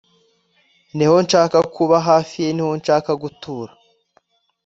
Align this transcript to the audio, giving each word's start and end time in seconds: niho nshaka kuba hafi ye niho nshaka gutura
niho 0.95 1.15
nshaka 1.25 1.57
kuba 1.75 1.97
hafi 2.09 2.35
ye 2.43 2.49
niho 2.53 2.71
nshaka 2.79 3.11
gutura 3.21 3.71